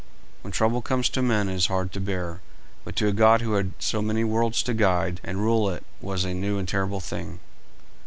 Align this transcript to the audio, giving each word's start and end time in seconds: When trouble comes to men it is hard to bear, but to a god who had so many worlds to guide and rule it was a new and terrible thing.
When 0.41 0.51
trouble 0.51 0.81
comes 0.81 1.09
to 1.09 1.21
men 1.21 1.47
it 1.47 1.53
is 1.53 1.67
hard 1.67 1.91
to 1.91 1.99
bear, 1.99 2.41
but 2.83 2.95
to 2.95 3.07
a 3.07 3.11
god 3.11 3.41
who 3.41 3.53
had 3.53 3.73
so 3.77 4.01
many 4.01 4.23
worlds 4.23 4.63
to 4.63 4.73
guide 4.73 5.21
and 5.23 5.37
rule 5.43 5.69
it 5.69 5.83
was 6.01 6.25
a 6.25 6.33
new 6.33 6.57
and 6.57 6.67
terrible 6.67 6.99
thing. 7.01 7.39